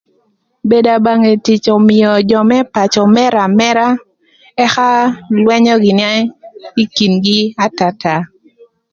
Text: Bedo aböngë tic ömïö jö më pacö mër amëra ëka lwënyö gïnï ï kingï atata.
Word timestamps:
Bedo 0.69 0.89
aböngë 0.97 1.31
tic 1.45 1.63
ömïö 1.77 2.09
jö 2.29 2.39
më 2.49 2.57
pacö 2.73 3.03
mër 3.15 3.33
amëra 3.45 3.87
ëka 4.63 4.87
lwënyö 5.43 5.75
gïnï 5.83 6.11
ï 6.81 6.83
kingï 6.95 7.39
atata. 7.65 8.15